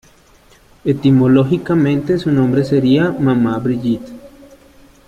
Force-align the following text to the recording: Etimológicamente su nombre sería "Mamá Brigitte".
Etimológicamente 0.83 2.17
su 2.17 2.31
nombre 2.31 2.63
sería 2.65 3.11
"Mamá 3.11 3.59
Brigitte". 3.59 4.11